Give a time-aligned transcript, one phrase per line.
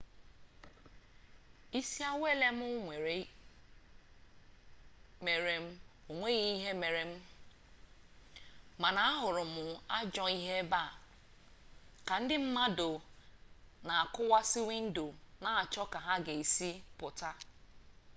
[1.79, 2.61] isi awele m
[5.25, 5.53] mere
[6.09, 7.13] onweghi ihe mere m
[8.81, 9.55] mana ahuru m
[9.97, 10.97] ajoo ihe ebe a
[12.07, 12.89] ka ndi mmadu
[13.85, 15.05] n'akuwasi windo
[15.41, 17.29] n'acho ka ha ga esi puta